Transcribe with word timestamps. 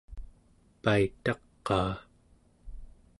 paitaqaa 0.83 1.91